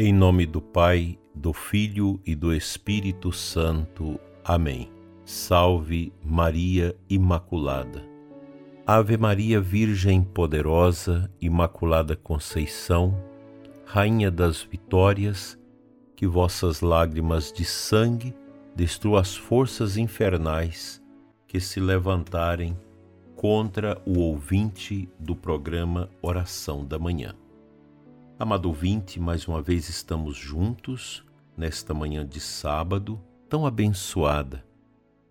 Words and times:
Em 0.00 0.12
nome 0.12 0.46
do 0.46 0.62
Pai, 0.62 1.18
do 1.34 1.52
Filho 1.52 2.20
e 2.24 2.36
do 2.36 2.54
Espírito 2.54 3.32
Santo. 3.32 4.16
Amém. 4.44 4.92
Salve 5.24 6.12
Maria 6.24 6.94
Imaculada. 7.10 8.04
Ave 8.86 9.16
Maria 9.16 9.60
Virgem 9.60 10.22
Poderosa, 10.22 11.28
Imaculada 11.40 12.14
Conceição, 12.14 13.20
Rainha 13.84 14.30
das 14.30 14.62
Vitórias, 14.62 15.58
que 16.14 16.28
vossas 16.28 16.80
lágrimas 16.80 17.52
de 17.52 17.64
sangue 17.64 18.32
destruam 18.76 19.18
as 19.18 19.36
forças 19.36 19.96
infernais 19.96 21.02
que 21.48 21.58
se 21.58 21.80
levantarem 21.80 22.78
contra 23.34 24.00
o 24.06 24.20
ouvinte 24.20 25.08
do 25.18 25.34
programa 25.34 26.08
Oração 26.22 26.84
da 26.84 27.00
Manhã. 27.00 27.34
Amado 28.40 28.66
ouvinte, 28.66 29.18
mais 29.18 29.48
uma 29.48 29.60
vez 29.60 29.88
estamos 29.88 30.36
juntos 30.36 31.24
nesta 31.56 31.92
manhã 31.92 32.24
de 32.24 32.38
sábado 32.38 33.20
tão 33.48 33.66
abençoada, 33.66 34.64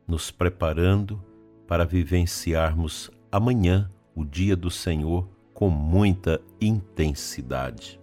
nos 0.05 0.29
preparando 0.29 1.23
para 1.65 1.85
vivenciarmos 1.85 3.09
amanhã 3.31 3.89
o 4.13 4.25
dia 4.25 4.57
do 4.57 4.69
Senhor 4.69 5.25
com 5.53 5.69
muita 5.69 6.41
intensidade. 6.59 7.97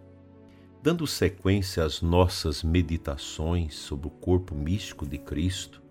Dando 0.82 1.06
sequência 1.06 1.84
às 1.84 2.00
nossas 2.00 2.62
meditações 2.62 3.74
sobre 3.74 4.06
o 4.06 4.10
corpo 4.10 4.54
místico 4.54 5.04
de 5.06 5.18
Cristo, 5.18 5.82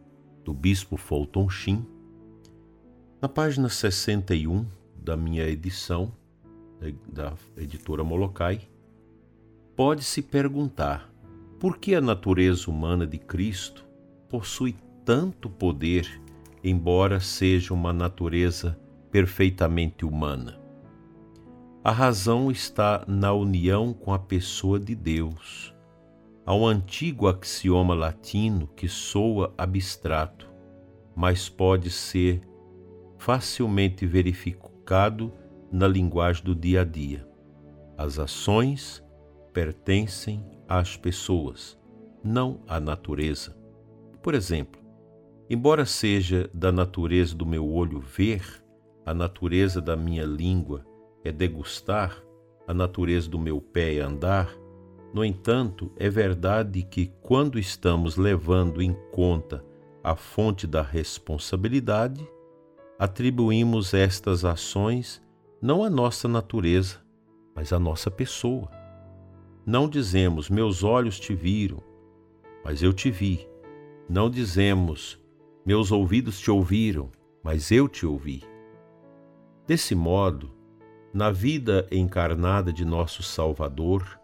do 0.44 0.56
Bispo 0.56 0.98
Fulton 0.98 1.48
Sheen, 1.48 1.86
na 3.22 3.30
página 3.30 3.70
61 3.70 4.66
da 4.96 5.16
minha 5.16 5.44
edição, 5.44 6.12
da 7.08 7.36
editora 7.56 8.04
Molokai, 8.04 8.73
pode-se 9.76 10.22
perguntar 10.22 11.12
por 11.60 11.78
que 11.78 11.96
a 11.96 12.02
natureza 12.02 12.70
humana 12.70 13.08
de 13.08 13.18
Cristo 13.18 13.86
possui 14.30 14.76
tanto 15.06 15.50
poder, 15.50 16.22
embora 16.64 17.20
seja 17.20 17.74
uma 17.74 17.92
natureza 17.92 18.80
perfeitamente 19.12 20.06
humana. 20.06 20.60
A 21.84 21.92
razão 21.92 22.50
está 22.50 23.04
na 23.08 23.34
união 23.34 23.94
com 23.94 24.14
a 24.14 24.20
pessoa 24.20 24.80
de 24.80 24.96
Deus. 24.96 25.74
Há 26.46 26.56
um 26.56 26.66
antigo 26.66 27.28
axioma 27.28 27.94
latino 27.94 28.68
que 28.76 28.88
soa 28.88 29.54
abstrato, 29.58 30.50
mas 31.16 31.50
pode 31.50 31.90
ser 31.90 32.42
facilmente 33.18 34.06
verificado 34.06 35.34
na 35.72 35.88
linguagem 35.88 36.44
do 36.44 36.56
dia 36.56 36.82
a 36.82 36.84
dia. 36.84 37.28
As 37.98 38.18
ações 38.20 39.03
pertencem 39.54 40.44
às 40.68 40.98
pessoas, 40.98 41.80
não 42.24 42.62
à 42.68 42.80
natureza. 42.80 43.56
Por 44.22 44.34
exemplo, 44.34 44.82
embora 45.50 45.86
seja 45.86 46.50
da 46.54 46.72
natureza 46.72 47.36
do 47.36 47.46
meu 47.46 47.70
olho 47.70 48.00
ver, 48.00 48.44
a 49.06 49.14
natureza 49.14 49.80
da 49.80 49.96
minha 49.96 50.26
língua 50.26 50.86
é 51.24 51.32
degustar, 51.32 52.24
a 52.68 52.74
natureza 52.74 53.30
do 53.30 53.38
meu 53.38 53.62
pé 53.62 53.96
é 53.96 54.00
andar, 54.00 54.50
no 55.14 55.24
entanto, 55.24 55.92
é 55.96 56.10
verdade 56.10 56.82
que 56.82 57.12
quando 57.22 57.60
estamos 57.60 58.18
levando 58.18 58.82
em 58.82 58.94
conta 59.12 59.64
a 60.04 60.16
fonte 60.16 60.66
da 60.66 60.82
responsabilidade, 60.82 62.28
atribuímos 62.98 63.94
estas 63.94 64.44
ações 64.44 65.22
não 65.62 65.84
à 65.84 65.90
nossa 65.90 66.28
natureza, 66.28 66.98
mas 67.56 67.72
à 67.72 67.78
nossa 67.78 68.10
pessoa. 68.10 68.83
Não 69.66 69.88
dizemos, 69.88 70.50
meus 70.50 70.84
olhos 70.84 71.18
te 71.18 71.34
viram, 71.34 71.82
mas 72.66 72.84
eu 72.84 72.92
te 72.92 73.10
vi. 73.10 73.48
Não 74.10 74.30
dizemos, 74.30 75.18
meus 75.66 75.90
ouvidos 75.90 76.38
te 76.38 76.52
ouviram, 76.52 77.10
mas 77.42 77.72
eu 77.72 77.88
te 77.88 78.06
ouvi. 78.06 78.44
Desse 79.66 79.96
modo, 79.96 80.52
na 81.14 81.32
vida 81.32 81.88
encarnada 81.90 82.74
de 82.74 82.84
nosso 82.84 83.24
Salvador, 83.24 84.20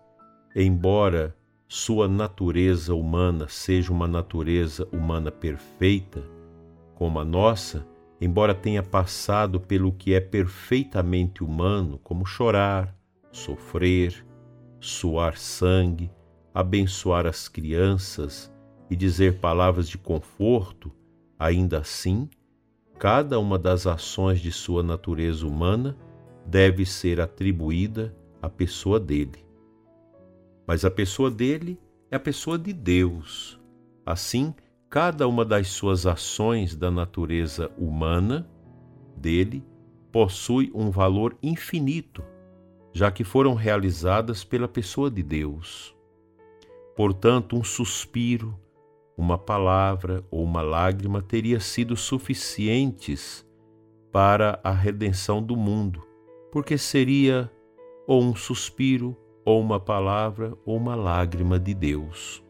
embora 0.53 1.33
sua 1.69 2.05
natureza 2.05 2.93
humana 2.93 3.47
seja 3.47 3.93
uma 3.93 4.09
natureza 4.09 4.89
humana 4.91 5.31
perfeita, 5.31 6.21
como 6.95 7.17
a 7.17 7.23
nossa, 7.23 7.87
embora 8.19 8.53
tenha 8.53 8.83
passado 8.83 9.57
pelo 9.57 9.93
que 9.93 10.13
é 10.13 10.19
perfeitamente 10.19 11.41
humano, 11.45 11.97
como 12.03 12.25
chorar, 12.25 12.93
sofrer, 13.31 14.25
suar 14.79 15.37
sangue, 15.37 16.11
abençoar 16.53 17.25
as 17.25 17.47
crianças 17.47 18.51
e 18.89 18.95
dizer 18.95 19.39
palavras 19.39 19.87
de 19.87 19.97
conforto, 19.97 20.91
ainda 21.37 21.79
assim, 21.79 22.29
cada 22.97 23.39
uma 23.39 23.57
das 23.57 23.85
ações 23.87 24.39
de 24.39 24.51
sua 24.51 24.83
natureza 24.83 25.45
humana 25.45 25.97
deve 26.45 26.85
ser 26.85 27.21
atribuída 27.21 28.15
à 28.41 28.49
pessoa 28.49 28.99
dele. 28.99 29.45
Mas 30.65 30.83
a 30.83 30.91
pessoa 30.91 31.29
dele 31.29 31.79
é 32.11 32.15
a 32.15 32.19
pessoa 32.19 32.57
de 32.57 32.73
Deus. 32.73 33.59
Assim, 34.05 34.53
cada 34.89 35.27
uma 35.27 35.45
das 35.45 35.67
suas 35.67 36.05
ações 36.05 36.75
da 36.75 36.89
natureza 36.89 37.71
humana 37.77 38.49
dele 39.15 39.63
possui 40.11 40.71
um 40.73 40.89
valor 40.89 41.37
infinito, 41.43 42.23
já 42.91 43.11
que 43.11 43.23
foram 43.23 43.53
realizadas 43.53 44.43
pela 44.43 44.67
pessoa 44.67 45.09
de 45.09 45.23
Deus. 45.23 45.95
Portanto, 46.95 47.55
um 47.55 47.63
suspiro, 47.63 48.57
uma 49.17 49.37
palavra 49.37 50.23
ou 50.31 50.43
uma 50.43 50.61
lágrima 50.61 51.21
teria 51.21 51.59
sido 51.59 51.95
suficientes 51.95 53.45
para 54.11 54.59
a 54.63 54.71
redenção 54.71 55.41
do 55.41 55.55
mundo, 55.55 56.05
porque 56.51 56.77
seria 56.77 57.51
ou 58.09 58.23
um 58.23 58.35
suspiro, 58.35 59.15
ou 59.45 59.61
uma 59.61 59.79
palavra, 59.79 60.57
ou 60.65 60.75
uma 60.75 60.95
lágrima 60.95 61.59
de 61.59 61.75
Deus. 61.75 62.43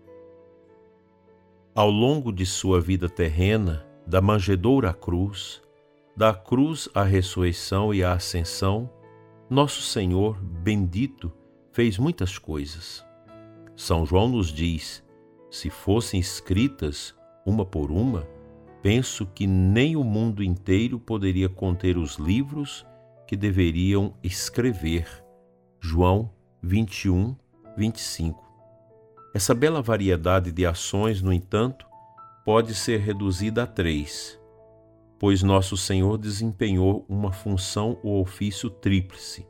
Ao 1.75 1.89
longo 1.89 2.31
de 2.31 2.45
sua 2.45 2.79
vida 2.79 3.09
terrena, 3.09 3.85
da 4.07 4.21
manjedoura 4.21 4.91
à 4.91 4.93
cruz, 4.93 5.61
da 6.15 6.33
cruz 6.33 6.87
à 6.95 7.03
ressurreição 7.03 7.93
e 7.93 8.03
à 8.03 8.13
ascensão, 8.13 8.89
nosso 9.49 9.81
Senhor, 9.81 10.39
bendito, 10.41 11.31
fez 11.71 11.97
muitas 11.97 12.37
coisas. 12.37 13.03
São 13.75 14.05
João 14.05 14.29
nos 14.29 14.53
diz: 14.53 15.03
se 15.49 15.69
fossem 15.69 16.19
escritas 16.19 17.15
uma 17.45 17.65
por 17.65 17.91
uma, 17.91 18.27
penso 18.81 19.25
que 19.25 19.47
nem 19.47 19.95
o 19.95 20.03
mundo 20.03 20.43
inteiro 20.43 20.99
poderia 20.99 21.49
conter 21.49 21.97
os 21.97 22.17
livros 22.17 22.85
que 23.27 23.35
deveriam 23.35 24.13
escrever. 24.23 25.07
João 25.79 26.29
21, 26.61 27.35
25. 27.75 28.47
Essa 29.33 29.55
bela 29.55 29.81
variedade 29.81 30.51
de 30.51 30.65
ações, 30.65 31.21
no 31.21 31.31
entanto, 31.33 31.87
pode 32.45 32.75
ser 32.75 32.99
reduzida 32.99 33.63
a 33.63 33.67
três, 33.67 34.38
pois 35.19 35.43
nosso 35.43 35.75
Senhor 35.75 36.17
desempenhou 36.17 37.05
uma 37.09 37.33
função 37.33 37.99
ou 38.01 38.21
ofício 38.21 38.69
tríplice. 38.69 39.45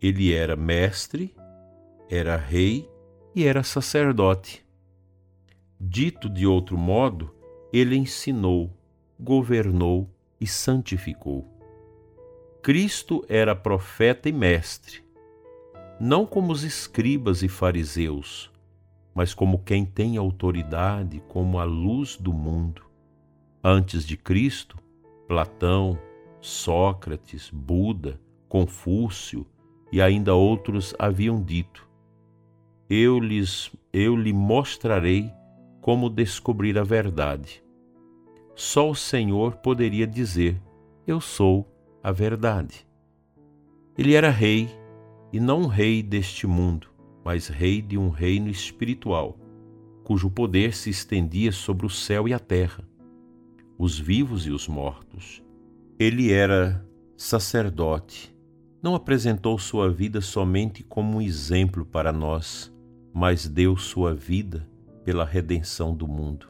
Ele 0.00 0.32
era 0.32 0.54
mestre, 0.54 1.34
era 2.08 2.36
rei 2.36 2.88
e 3.34 3.44
era 3.44 3.64
sacerdote. 3.64 4.64
Dito 5.80 6.30
de 6.30 6.46
outro 6.46 6.78
modo, 6.78 7.34
ele 7.72 7.96
ensinou, 7.96 8.70
governou 9.18 10.08
e 10.40 10.46
santificou. 10.46 11.44
Cristo 12.62 13.24
era 13.28 13.54
profeta 13.54 14.28
e 14.28 14.32
mestre, 14.32 15.04
não 15.98 16.24
como 16.24 16.52
os 16.52 16.62
escribas 16.62 17.42
e 17.42 17.48
fariseus, 17.48 18.50
mas 19.14 19.34
como 19.34 19.58
quem 19.58 19.84
tem 19.84 20.16
autoridade 20.16 21.22
como 21.28 21.58
a 21.58 21.64
luz 21.64 22.16
do 22.16 22.32
mundo. 22.32 22.85
Antes 23.68 24.06
de 24.06 24.16
Cristo, 24.16 24.78
Platão, 25.26 25.98
Sócrates, 26.40 27.50
Buda, 27.50 28.20
Confúcio 28.48 29.44
e 29.90 30.00
ainda 30.00 30.36
outros 30.36 30.94
haviam 31.00 31.42
dito: 31.42 31.84
Eu 32.88 33.18
lhes 33.18 33.72
eu 33.92 34.14
lhe 34.14 34.32
mostrarei 34.32 35.32
como 35.80 36.08
descobrir 36.08 36.78
a 36.78 36.84
verdade. 36.84 37.60
Só 38.54 38.88
o 38.88 38.94
Senhor 38.94 39.56
poderia 39.56 40.06
dizer: 40.06 40.62
Eu 41.04 41.20
sou 41.20 41.66
a 42.04 42.12
verdade. 42.12 42.86
Ele 43.98 44.14
era 44.14 44.30
rei 44.30 44.70
e 45.32 45.40
não 45.40 45.66
rei 45.66 46.04
deste 46.04 46.46
mundo, 46.46 46.86
mas 47.24 47.48
rei 47.48 47.82
de 47.82 47.98
um 47.98 48.10
reino 48.10 48.48
espiritual, 48.48 49.36
cujo 50.04 50.30
poder 50.30 50.72
se 50.72 50.88
estendia 50.88 51.50
sobre 51.50 51.84
o 51.84 51.90
céu 51.90 52.28
e 52.28 52.32
a 52.32 52.38
terra, 52.38 52.86
os 53.78 53.98
vivos 53.98 54.46
e 54.46 54.50
os 54.50 54.66
mortos. 54.66 55.42
Ele 55.98 56.32
era 56.32 56.84
sacerdote. 57.16 58.34
Não 58.82 58.94
apresentou 58.94 59.58
sua 59.58 59.90
vida 59.90 60.20
somente 60.20 60.82
como 60.82 61.18
um 61.18 61.20
exemplo 61.20 61.84
para 61.84 62.12
nós, 62.12 62.72
mas 63.12 63.48
deu 63.48 63.76
sua 63.76 64.14
vida 64.14 64.68
pela 65.04 65.24
redenção 65.24 65.94
do 65.94 66.06
mundo, 66.06 66.48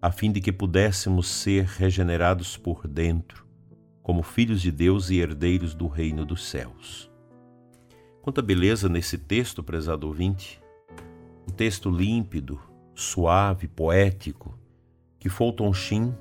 a 0.00 0.10
fim 0.12 0.30
de 0.30 0.40
que 0.40 0.52
pudéssemos 0.52 1.26
ser 1.26 1.64
regenerados 1.64 2.56
por 2.56 2.86
dentro, 2.86 3.46
como 4.02 4.22
filhos 4.22 4.60
de 4.60 4.70
Deus 4.70 5.10
e 5.10 5.16
herdeiros 5.16 5.74
do 5.74 5.86
reino 5.86 6.24
dos 6.24 6.46
céus. 6.46 7.10
Quanta 8.22 8.42
beleza 8.42 8.88
nesse 8.88 9.18
texto, 9.18 9.62
prezado 9.62 10.06
ouvinte! 10.06 10.60
Um 11.48 11.52
texto 11.52 11.90
límpido, 11.90 12.60
suave, 12.94 13.66
poético, 13.66 14.58
que 15.18 15.28
Fulton 15.28 15.72
Sheen 15.72 16.14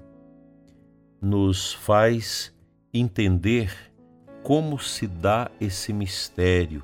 nos 1.22 1.74
faz 1.74 2.54
entender 2.94 3.76
como 4.44 4.80
se 4.80 5.06
dá 5.08 5.52
esse 5.60 5.92
mistério 5.92 6.84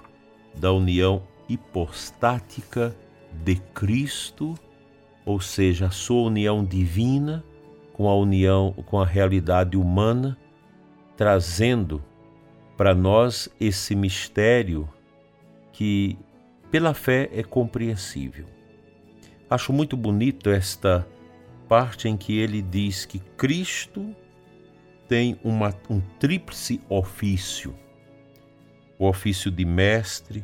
da 0.55 0.71
união 0.71 1.23
hipostática 1.47 2.95
de 3.43 3.55
Cristo, 3.73 4.55
ou 5.25 5.39
seja, 5.39 5.87
a 5.87 5.91
sua 5.91 6.23
união 6.23 6.63
divina 6.63 7.43
com 7.93 8.09
a 8.09 8.15
união 8.15 8.73
com 8.85 8.99
a 8.99 9.05
realidade 9.05 9.77
humana, 9.77 10.37
trazendo 11.15 12.03
para 12.75 12.93
nós 12.93 13.47
esse 13.59 13.95
mistério 13.95 14.89
que 15.71 16.17
pela 16.69 16.93
fé 16.93 17.29
é 17.31 17.41
compreensível. 17.41 18.45
Acho 19.49 19.71
muito 19.71 19.95
bonito 19.95 20.49
esta 20.49 21.07
parte 21.69 22.09
em 22.09 22.17
que 22.17 22.37
ele 22.37 22.61
diz 22.61 23.05
que 23.05 23.19
Cristo 23.19 24.13
tem 25.07 25.39
uma, 25.43 25.73
um 25.89 25.99
tríplice 26.19 26.81
ofício: 26.89 27.75
o 28.97 29.07
ofício 29.07 29.51
de 29.51 29.65
mestre, 29.65 30.43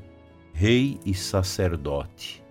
rei 0.53 0.99
e 1.05 1.13
sacerdote. 1.13 2.43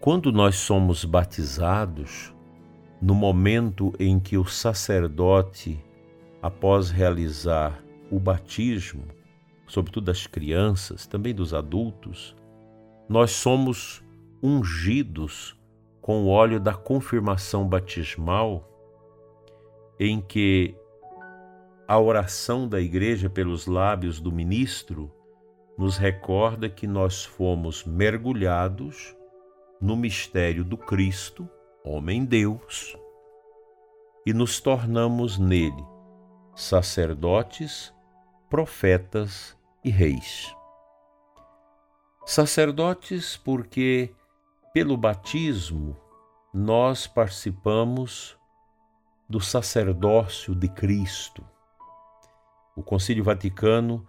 Quando 0.00 0.32
nós 0.32 0.56
somos 0.56 1.04
batizados, 1.04 2.34
no 3.00 3.14
momento 3.14 3.92
em 3.98 4.18
que 4.18 4.36
o 4.36 4.44
sacerdote, 4.44 5.78
após 6.40 6.90
realizar 6.90 7.82
o 8.10 8.18
batismo, 8.18 9.04
sobretudo 9.66 10.06
das 10.06 10.26
crianças, 10.26 11.06
também 11.06 11.34
dos 11.34 11.54
adultos, 11.54 12.36
nós 13.08 13.30
somos 13.30 14.02
ungidos 14.42 15.56
com 16.00 16.24
o 16.24 16.28
óleo 16.28 16.58
da 16.58 16.74
confirmação 16.74 17.66
batismal, 17.66 18.68
em 19.98 20.20
que 20.20 20.74
a 21.86 21.98
oração 21.98 22.68
da 22.68 22.80
igreja 22.80 23.28
pelos 23.28 23.66
lábios 23.66 24.20
do 24.20 24.32
ministro 24.32 25.12
nos 25.76 25.96
recorda 25.96 26.68
que 26.68 26.86
nós 26.86 27.24
fomos 27.24 27.84
mergulhados 27.84 29.16
no 29.80 29.96
mistério 29.96 30.64
do 30.64 30.76
Cristo, 30.76 31.48
homem-deus, 31.84 32.96
e 34.24 34.32
nos 34.32 34.60
tornamos 34.60 35.38
nele 35.38 35.92
sacerdotes, 36.54 37.92
profetas 38.48 39.56
e 39.82 39.90
reis. 39.90 40.54
Sacerdotes, 42.24 43.36
porque 43.36 44.14
pelo 44.72 44.96
batismo 44.96 45.96
nós 46.52 47.06
participamos 47.06 48.38
do 49.28 49.40
sacerdócio 49.40 50.54
de 50.54 50.68
Cristo. 50.68 51.44
O 52.74 52.82
Concílio 52.82 53.22
Vaticano 53.22 54.06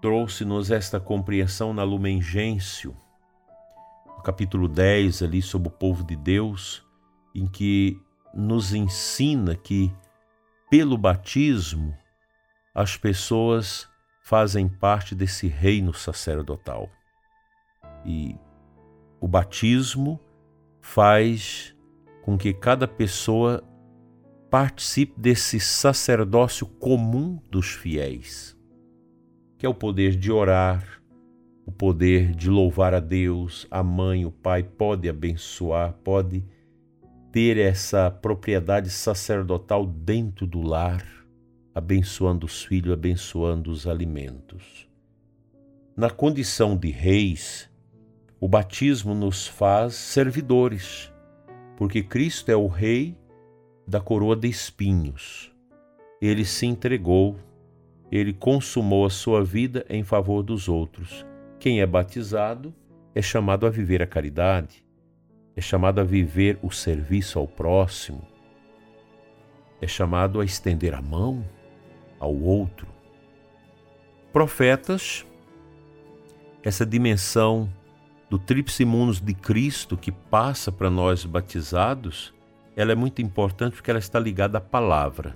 trouxe-nos 0.00 0.70
esta 0.70 1.00
compreensão 1.00 1.74
na 1.74 1.82
Lumen 1.82 2.22
Gentium, 2.22 2.94
no 4.06 4.22
capítulo 4.22 4.68
10, 4.68 5.22
ali 5.22 5.42
sobre 5.42 5.66
o 5.66 5.72
povo 5.72 6.04
de 6.04 6.14
Deus, 6.14 6.86
em 7.34 7.48
que 7.48 8.00
nos 8.32 8.72
ensina 8.72 9.56
que, 9.56 9.92
pelo 10.70 10.96
batismo, 10.96 11.92
as 12.72 12.96
pessoas 12.96 13.88
fazem 14.22 14.68
parte 14.68 15.12
desse 15.12 15.48
reino 15.48 15.92
sacerdotal. 15.92 16.88
E 18.04 18.36
o 19.20 19.26
batismo 19.26 20.20
faz 20.80 21.74
com 22.22 22.38
que 22.38 22.54
cada 22.54 22.86
pessoa 22.86 23.64
participe 24.50 25.20
desse 25.20 25.60
sacerdócio 25.60 26.66
comum 26.66 27.38
dos 27.50 27.70
fiéis 27.70 28.58
que 29.58 29.66
é 29.66 29.68
o 29.68 29.74
poder 29.74 30.14
de 30.14 30.30
orar, 30.30 31.02
o 31.66 31.72
poder 31.72 32.32
de 32.32 32.48
louvar 32.48 32.94
a 32.94 33.00
Deus, 33.00 33.66
a 33.68 33.82
mãe, 33.82 34.24
o 34.24 34.30
pai 34.30 34.62
pode 34.62 35.08
abençoar, 35.08 35.94
pode 36.04 36.44
ter 37.32 37.58
essa 37.58 38.08
propriedade 38.08 38.88
sacerdotal 38.88 39.84
dentro 39.84 40.46
do 40.46 40.62
lar, 40.62 41.04
abençoando 41.74 42.46
os 42.46 42.64
filhos, 42.64 42.92
abençoando 42.92 43.70
os 43.70 43.86
alimentos. 43.86 44.88
Na 45.96 46.08
condição 46.08 46.76
de 46.76 46.90
reis, 46.90 47.68
o 48.40 48.48
batismo 48.48 49.12
nos 49.12 49.48
faz 49.48 49.94
servidores, 49.94 51.12
porque 51.76 52.00
Cristo 52.00 52.48
é 52.48 52.56
o 52.56 52.68
rei 52.68 53.16
da 53.88 54.00
coroa 54.00 54.36
de 54.36 54.48
espinhos. 54.48 55.50
Ele 56.20 56.44
se 56.44 56.66
entregou 56.66 57.36
ele 58.10 58.32
consumou 58.32 59.04
a 59.04 59.10
sua 59.10 59.44
vida 59.44 59.84
em 59.88 60.02
favor 60.02 60.42
dos 60.42 60.68
outros. 60.68 61.26
Quem 61.60 61.80
é 61.80 61.86
batizado 61.86 62.74
é 63.14 63.20
chamado 63.20 63.66
a 63.66 63.70
viver 63.70 64.02
a 64.02 64.06
caridade, 64.06 64.84
é 65.54 65.60
chamado 65.60 66.00
a 66.00 66.04
viver 66.04 66.58
o 66.62 66.70
serviço 66.70 67.38
ao 67.38 67.46
próximo, 67.46 68.22
é 69.80 69.86
chamado 69.86 70.40
a 70.40 70.44
estender 70.44 70.94
a 70.94 71.02
mão 71.02 71.44
ao 72.18 72.34
outro. 72.34 72.88
Profetas, 74.32 75.26
essa 76.62 76.86
dimensão 76.86 77.68
do 78.30 78.38
tríplice 78.38 78.84
munus 78.84 79.20
de 79.20 79.34
Cristo 79.34 79.96
que 79.96 80.12
passa 80.12 80.70
para 80.72 80.90
nós 80.90 81.24
batizados, 81.24 82.32
ela 82.78 82.92
é 82.92 82.94
muito 82.94 83.20
importante 83.20 83.74
porque 83.74 83.90
ela 83.90 83.98
está 83.98 84.20
ligada 84.20 84.58
à 84.58 84.60
palavra 84.60 85.34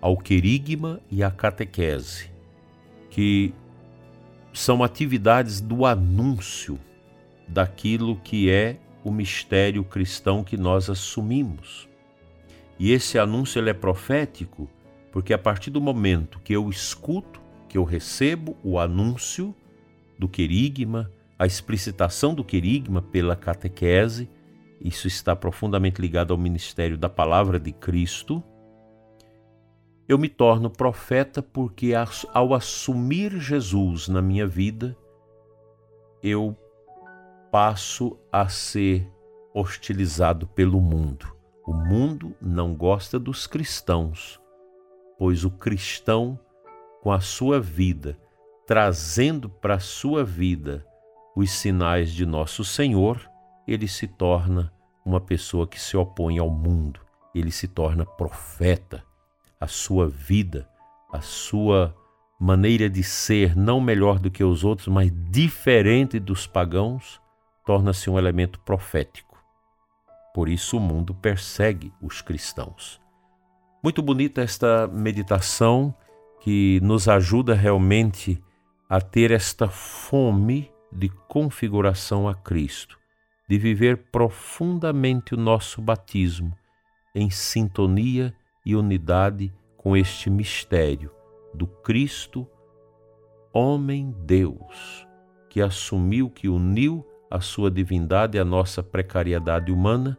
ao 0.00 0.16
querigma 0.16 1.00
e 1.10 1.20
à 1.20 1.32
catequese, 1.32 2.30
que 3.10 3.52
são 4.52 4.84
atividades 4.84 5.60
do 5.60 5.84
anúncio 5.84 6.78
daquilo 7.48 8.14
que 8.14 8.48
é 8.48 8.76
o 9.02 9.10
mistério 9.10 9.82
cristão 9.82 10.44
que 10.44 10.56
nós 10.56 10.88
assumimos. 10.88 11.88
E 12.78 12.92
esse 12.92 13.18
anúncio 13.18 13.58
ele 13.58 13.70
é 13.70 13.74
profético 13.74 14.70
porque 15.10 15.34
a 15.34 15.38
partir 15.38 15.70
do 15.70 15.80
momento 15.80 16.38
que 16.44 16.52
eu 16.52 16.70
escuto, 16.70 17.40
que 17.68 17.76
eu 17.76 17.82
recebo 17.82 18.56
o 18.62 18.78
anúncio 18.78 19.52
do 20.16 20.28
querigma, 20.28 21.10
a 21.36 21.46
explicitação 21.46 22.32
do 22.32 22.44
querigma 22.44 23.02
pela 23.02 23.34
catequese, 23.34 24.28
isso 24.80 25.06
está 25.06 25.34
profundamente 25.34 26.00
ligado 26.00 26.32
ao 26.32 26.38
ministério 26.38 26.96
da 26.96 27.08
palavra 27.08 27.58
de 27.58 27.72
Cristo, 27.72 28.42
eu 30.08 30.16
me 30.16 30.28
torno 30.28 30.70
profeta 30.70 31.42
porque, 31.42 31.92
ao 32.32 32.54
assumir 32.54 33.38
Jesus 33.38 34.08
na 34.08 34.22
minha 34.22 34.46
vida, 34.46 34.96
eu 36.22 36.56
passo 37.52 38.18
a 38.32 38.48
ser 38.48 39.06
hostilizado 39.52 40.46
pelo 40.46 40.80
mundo. 40.80 41.36
O 41.66 41.74
mundo 41.74 42.34
não 42.40 42.74
gosta 42.74 43.18
dos 43.18 43.46
cristãos, 43.46 44.40
pois 45.18 45.44
o 45.44 45.50
cristão, 45.50 46.38
com 47.02 47.12
a 47.12 47.20
sua 47.20 47.60
vida, 47.60 48.18
trazendo 48.66 49.48
para 49.48 49.74
a 49.74 49.80
sua 49.80 50.24
vida 50.24 50.86
os 51.36 51.50
sinais 51.50 52.12
de 52.12 52.24
nosso 52.24 52.64
Senhor, 52.64 53.30
ele 53.68 53.86
se 53.86 54.06
torna 54.06 54.72
uma 55.04 55.20
pessoa 55.20 55.66
que 55.66 55.80
se 55.80 55.96
opõe 55.96 56.38
ao 56.38 56.48
mundo, 56.48 57.00
ele 57.34 57.50
se 57.50 57.68
torna 57.68 58.04
profeta 58.04 59.04
a 59.60 59.66
sua 59.66 60.08
vida, 60.08 60.68
a 61.12 61.20
sua 61.20 61.94
maneira 62.40 62.88
de 62.88 63.02
ser, 63.02 63.56
não 63.56 63.80
melhor 63.80 64.18
do 64.18 64.30
que 64.30 64.44
os 64.44 64.64
outros, 64.64 64.88
mas 64.88 65.12
diferente 65.30 66.18
dos 66.18 66.46
pagãos, 66.46 67.20
torna-se 67.66 68.08
um 68.08 68.18
elemento 68.18 68.60
profético. 68.60 69.36
Por 70.32 70.48
isso 70.48 70.76
o 70.76 70.80
mundo 70.80 71.14
persegue 71.14 71.92
os 72.00 72.22
cristãos. 72.22 73.00
Muito 73.82 74.00
bonita 74.02 74.40
esta 74.40 74.86
meditação 74.86 75.94
que 76.40 76.80
nos 76.82 77.08
ajuda 77.08 77.54
realmente 77.54 78.42
a 78.88 79.00
ter 79.00 79.30
esta 79.30 79.68
fome 79.68 80.70
de 80.92 81.08
configuração 81.28 82.28
a 82.28 82.34
Cristo, 82.34 82.97
de 83.48 83.58
viver 83.58 84.08
profundamente 84.12 85.34
o 85.34 85.38
nosso 85.38 85.80
batismo 85.80 86.52
em 87.14 87.30
sintonia 87.30 88.34
e 88.64 88.76
unidade 88.76 89.52
com 89.76 89.96
este 89.96 90.28
mistério 90.28 91.10
do 91.54 91.66
Cristo, 91.66 92.46
homem-Deus, 93.52 95.06
que 95.48 95.62
assumiu, 95.62 96.28
que 96.28 96.48
uniu 96.48 97.04
a 97.30 97.40
sua 97.40 97.70
divindade 97.70 98.38
à 98.38 98.44
nossa 98.44 98.82
precariedade 98.82 99.72
humana 99.72 100.18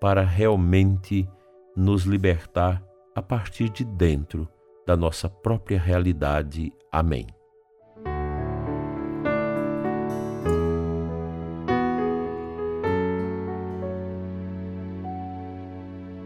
para 0.00 0.22
realmente 0.22 1.28
nos 1.76 2.04
libertar 2.04 2.82
a 3.14 3.20
partir 3.20 3.68
de 3.68 3.84
dentro 3.84 4.48
da 4.86 4.96
nossa 4.96 5.28
própria 5.28 5.78
realidade. 5.78 6.72
Amém. 6.90 7.26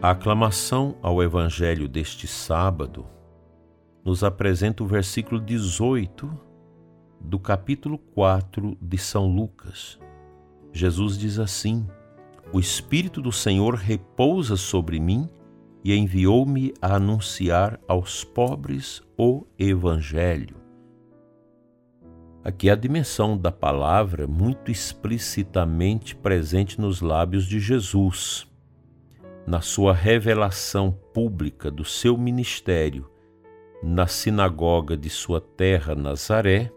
A 0.04 0.11
aclamação 0.11 0.99
ao 1.00 1.23
Evangelho 1.23 1.88
deste 1.88 2.26
sábado 2.26 3.06
nos 4.04 4.23
apresenta 4.23 4.84
o 4.84 4.87
versículo 4.87 5.40
18 5.40 6.30
do 7.18 7.38
capítulo 7.38 7.96
4 7.96 8.76
de 8.82 8.99
São 8.99 9.26
Lucas. 9.34 9.99
Jesus 10.75 11.16
diz 11.16 11.38
assim: 11.38 11.88
O 12.52 12.61
Espírito 12.61 13.23
do 13.23 13.32
Senhor 13.32 13.76
repousa 13.76 14.58
sobre 14.58 15.00
mim 15.00 15.26
e 15.82 15.96
enviou-me 15.96 16.75
a 16.82 16.96
anunciar 16.96 17.80
aos 17.88 18.23
pobres 18.23 19.02
o 19.16 19.46
Evangelho. 19.58 20.56
Aqui 22.44 22.68
a 22.68 22.75
dimensão 22.75 23.38
da 23.38 23.50
palavra 23.50 24.26
muito 24.26 24.70
explicitamente 24.70 26.14
presente 26.14 26.78
nos 26.78 27.00
lábios 27.00 27.46
de 27.46 27.58
Jesus. 27.58 28.46
Na 29.46 29.60
sua 29.60 29.92
revelação 29.92 30.90
pública 31.12 31.70
do 31.70 31.84
seu 31.84 32.16
ministério 32.16 33.10
na 33.82 34.06
sinagoga 34.06 34.96
de 34.96 35.10
sua 35.10 35.40
terra, 35.40 35.94
Nazaré, 35.94 36.72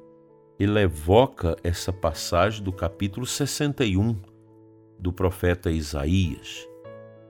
ele 0.60 0.80
evoca 0.82 1.56
essa 1.64 1.94
passagem 1.94 2.62
do 2.62 2.74
capítulo 2.74 3.26
61 3.26 4.20
do 5.00 5.14
profeta 5.14 5.72
Isaías 5.72 6.68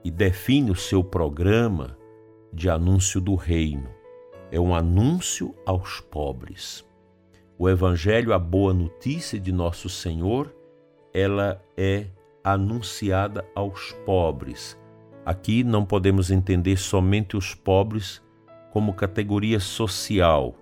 e 0.02 0.10
define 0.10 0.70
o 0.70 0.74
seu 0.74 1.04
programa 1.04 1.96
de 2.52 2.68
anúncio 2.68 3.20
do 3.20 3.34
reino. 3.34 3.88
É 4.50 4.58
um 4.58 4.74
anúncio 4.74 5.54
aos 5.64 6.00
pobres. 6.00 6.84
O 7.58 7.68
evangelho, 7.68 8.32
a 8.32 8.38
boa 8.38 8.72
notícia 8.72 9.38
de 9.38 9.52
nosso 9.52 9.88
Senhor, 9.88 10.52
ela 11.12 11.62
é 11.76 12.06
anunciada 12.42 13.44
aos 13.54 13.92
pobres. 14.06 14.77
Aqui 15.28 15.62
não 15.62 15.84
podemos 15.84 16.30
entender 16.30 16.78
somente 16.78 17.36
os 17.36 17.54
pobres 17.54 18.22
como 18.72 18.94
categoria 18.94 19.60
social, 19.60 20.54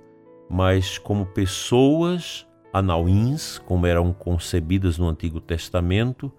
mas 0.51 0.99
como 0.99 1.25
pessoas 1.25 2.45
anauins, 2.73 3.59
como 3.59 3.87
eram 3.87 4.13
concebidas 4.13 4.99
no 4.99 5.09
Antigo 5.09 5.41
Testamento, 5.41 6.33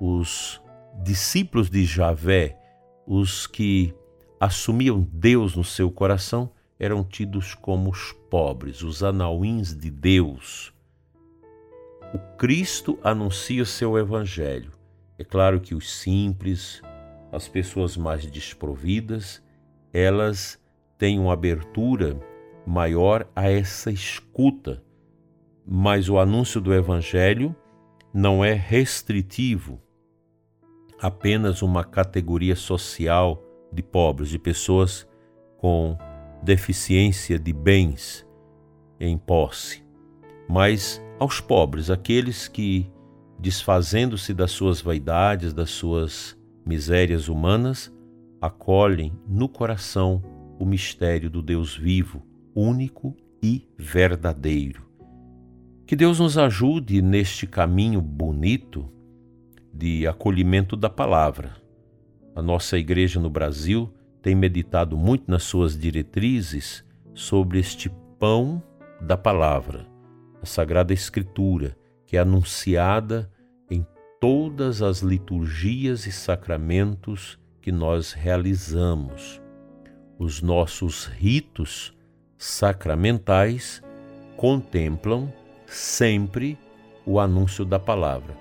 os 0.00 0.60
discípulos 1.04 1.70
de 1.70 1.84
Javé, 1.84 2.58
os 3.06 3.46
que 3.46 3.94
assumiam 4.40 5.00
Deus 5.12 5.54
no 5.54 5.62
seu 5.62 5.88
coração, 5.88 6.50
eram 6.80 7.04
tidos 7.04 7.54
como 7.54 7.90
os 7.90 8.10
pobres, 8.28 8.82
os 8.82 9.04
anauins 9.04 9.72
de 9.72 9.88
Deus. 9.88 10.74
O 12.12 12.18
Cristo 12.36 12.98
anuncia 13.04 13.64
seu 13.64 13.96
evangelho. 13.96 14.72
É 15.16 15.22
claro 15.22 15.60
que 15.60 15.76
os 15.76 15.92
simples, 15.92 16.82
as 17.32 17.48
pessoas 17.48 17.96
mais 17.96 18.26
desprovidas, 18.26 19.42
elas 19.92 20.60
têm 20.98 21.18
uma 21.18 21.32
abertura 21.32 22.20
maior 22.66 23.26
a 23.34 23.50
essa 23.50 23.90
escuta. 23.90 24.82
Mas 25.66 26.08
o 26.08 26.18
anúncio 26.18 26.60
do 26.60 26.74
Evangelho 26.74 27.56
não 28.12 28.44
é 28.44 28.52
restritivo 28.52 29.80
apenas 31.00 31.62
uma 31.62 31.82
categoria 31.82 32.54
social 32.54 33.42
de 33.72 33.82
pobres, 33.82 34.28
de 34.28 34.38
pessoas 34.38 35.08
com 35.56 35.98
deficiência 36.42 37.38
de 37.38 37.52
bens 37.52 38.26
em 39.00 39.18
posse, 39.18 39.82
mas 40.48 41.02
aos 41.18 41.40
pobres, 41.40 41.90
aqueles 41.90 42.46
que, 42.46 42.88
desfazendo-se 43.38 44.32
das 44.34 44.52
suas 44.52 44.80
vaidades, 44.80 45.52
das 45.52 45.70
suas 45.70 46.36
misérias 46.64 47.28
humanas, 47.28 47.92
acolhem 48.40 49.12
no 49.28 49.48
coração 49.48 50.22
o 50.58 50.64
mistério 50.64 51.28
do 51.30 51.42
Deus 51.42 51.76
vivo, 51.76 52.24
único 52.54 53.16
e 53.42 53.68
verdadeiro. 53.76 54.82
Que 55.86 55.96
Deus 55.96 56.20
nos 56.20 56.38
ajude 56.38 57.02
neste 57.02 57.46
caminho 57.46 58.00
bonito 58.00 58.88
de 59.72 60.06
acolhimento 60.06 60.76
da 60.76 60.88
palavra. 60.88 61.56
A 62.34 62.42
nossa 62.42 62.78
igreja 62.78 63.18
no 63.18 63.28
Brasil 63.28 63.92
tem 64.22 64.34
meditado 64.34 64.96
muito 64.96 65.30
nas 65.30 65.42
suas 65.42 65.76
diretrizes 65.76 66.84
sobre 67.14 67.58
este 67.58 67.90
pão 68.18 68.62
da 69.00 69.16
palavra, 69.16 69.86
a 70.40 70.46
Sagrada 70.46 70.92
Escritura, 70.92 71.76
que 72.06 72.16
é 72.16 72.20
anunciada 72.20 73.30
todas 74.22 74.82
as 74.82 75.00
liturgias 75.00 76.06
e 76.06 76.12
sacramentos 76.12 77.36
que 77.60 77.72
nós 77.72 78.12
realizamos. 78.12 79.42
Os 80.16 80.40
nossos 80.40 81.06
ritos 81.06 81.92
sacramentais 82.38 83.82
contemplam 84.36 85.32
sempre 85.66 86.56
o 87.04 87.18
anúncio 87.18 87.64
da 87.64 87.80
palavra. 87.80 88.36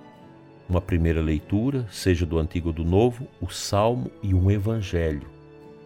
Uma 0.69 0.79
primeira 0.79 1.19
leitura, 1.19 1.87
seja 1.89 2.27
do 2.27 2.37
Antigo 2.37 2.67
ou 2.67 2.73
do 2.73 2.85
Novo, 2.85 3.27
o 3.41 3.49
Salmo 3.49 4.11
e 4.21 4.35
um 4.35 4.51
Evangelho. 4.51 5.27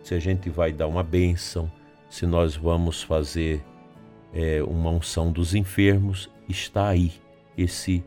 Se 0.03 0.13
a 0.13 0.19
gente 0.19 0.49
vai 0.49 0.73
dar 0.73 0.87
uma 0.87 1.03
bênção, 1.03 1.71
se 2.09 2.25
nós 2.25 2.53
vamos 2.53 3.01
fazer 3.01 3.63
é, 4.33 4.61
uma 4.61 4.89
unção 4.89 5.31
dos 5.31 5.55
enfermos, 5.55 6.29
está 6.49 6.89
aí 6.89 7.13
esse 7.57 8.03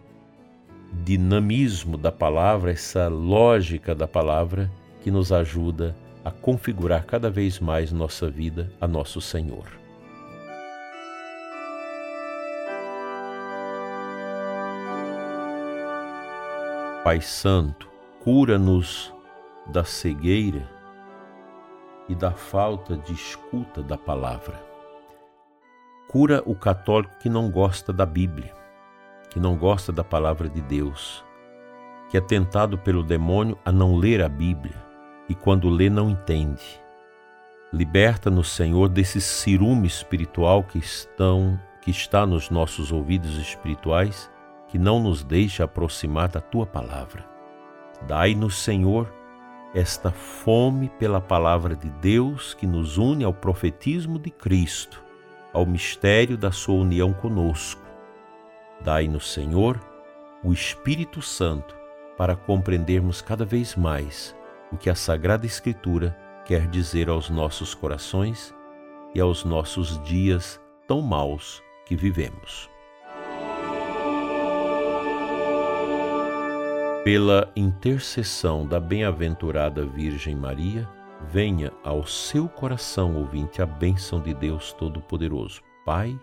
dinamismo 0.92 1.96
da 1.96 2.10
palavra, 2.10 2.70
essa 2.70 3.08
lógica 3.08 3.94
da 3.94 4.08
palavra 4.08 4.70
que 5.02 5.10
nos 5.10 5.32
ajuda 5.32 5.96
a 6.24 6.30
configurar 6.30 7.04
cada 7.04 7.30
vez 7.30 7.60
mais 7.60 7.92
nossa 7.92 8.30
vida 8.30 8.70
a 8.80 8.86
nosso 8.86 9.20
Senhor. 9.20 9.66
Pai 17.04 17.20
Santo, 17.22 17.88
cura-nos 18.20 19.14
da 19.66 19.84
cegueira 19.84 20.68
e 22.08 22.14
da 22.14 22.32
falta 22.32 22.96
de 22.96 23.12
escuta 23.12 23.82
da 23.82 23.96
palavra. 23.96 24.60
Cura 26.08 26.42
o 26.44 26.54
católico 26.54 27.18
que 27.18 27.28
não 27.28 27.50
gosta 27.50 27.92
da 27.92 28.04
Bíblia, 28.04 28.54
que 29.38 29.42
não 29.42 29.56
gosta 29.56 29.92
da 29.92 30.02
palavra 30.02 30.48
de 30.48 30.60
Deus, 30.60 31.24
que 32.10 32.16
é 32.16 32.20
tentado 32.20 32.76
pelo 32.76 33.04
demônio 33.04 33.56
a 33.64 33.70
não 33.70 33.94
ler 33.94 34.20
a 34.20 34.28
Bíblia 34.28 34.74
e 35.28 35.34
quando 35.34 35.68
lê 35.68 35.88
não 35.88 36.10
entende. 36.10 36.82
Liberta-nos, 37.72 38.50
Senhor, 38.50 38.88
desse 38.88 39.20
ciúme 39.20 39.86
espiritual 39.86 40.64
que 40.64 40.78
estão 40.78 41.56
que 41.80 41.92
está 41.92 42.26
nos 42.26 42.50
nossos 42.50 42.90
ouvidos 42.90 43.36
espirituais 43.36 44.28
que 44.66 44.76
não 44.76 45.00
nos 45.00 45.22
deixa 45.22 45.62
aproximar 45.62 46.28
da 46.28 46.40
tua 46.40 46.66
palavra. 46.66 47.24
Dai-nos, 48.08 48.56
Senhor, 48.58 49.08
esta 49.72 50.10
fome 50.10 50.88
pela 50.98 51.20
palavra 51.20 51.76
de 51.76 51.88
Deus 51.88 52.54
que 52.54 52.66
nos 52.66 52.98
une 52.98 53.22
ao 53.22 53.32
profetismo 53.32 54.18
de 54.18 54.30
Cristo, 54.30 55.00
ao 55.52 55.64
mistério 55.64 56.36
da 56.36 56.50
sua 56.50 56.74
união 56.74 57.12
conosco. 57.12 57.87
Dai-nos, 58.80 59.32
Senhor, 59.32 59.80
o 60.42 60.52
Espírito 60.52 61.20
Santo 61.20 61.76
para 62.16 62.36
compreendermos 62.36 63.20
cada 63.20 63.44
vez 63.44 63.76
mais 63.76 64.36
o 64.72 64.76
que 64.76 64.90
a 64.90 64.94
Sagrada 64.94 65.46
Escritura 65.46 66.16
quer 66.44 66.66
dizer 66.66 67.08
aos 67.08 67.28
nossos 67.28 67.74
corações 67.74 68.54
e 69.14 69.20
aos 69.20 69.44
nossos 69.44 70.02
dias 70.02 70.60
tão 70.86 71.00
maus 71.00 71.62
que 71.84 71.96
vivemos. 71.96 72.70
Pela 77.04 77.50
intercessão 77.56 78.66
da 78.66 78.78
bem-aventurada 78.78 79.84
Virgem 79.86 80.34
Maria, 80.34 80.88
venha 81.26 81.72
ao 81.82 82.04
seu 82.06 82.48
coração, 82.48 83.16
ouvinte, 83.16 83.62
a 83.62 83.66
bênção 83.66 84.20
de 84.20 84.34
Deus 84.34 84.72
Todo-Poderoso, 84.72 85.62
Pai, 85.84 86.18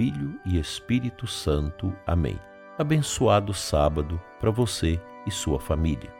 Filho 0.00 0.40
e 0.46 0.58
Espírito 0.58 1.26
Santo. 1.26 1.94
Amém. 2.06 2.40
Abençoado 2.78 3.52
sábado 3.52 4.18
para 4.40 4.50
você 4.50 4.98
e 5.26 5.30
sua 5.30 5.60
família. 5.60 6.10